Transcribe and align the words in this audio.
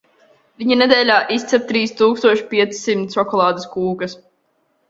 Viņa 0.61 0.77
nedēļā 0.81 1.17
izcep 1.35 1.67
trīs 1.73 1.93
tūkstoš 2.01 2.41
piecsimt 2.55 3.19
šokolādes 3.19 3.69
kūkas. 3.77 4.19